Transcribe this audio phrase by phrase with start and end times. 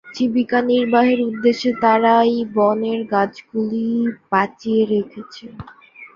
[0.09, 3.85] জীবিকা নির্বাহের উদ্দেশ্যে তারাই বনের গাছগুলি
[4.31, 5.45] বাঁচিয়ে রেখেছে।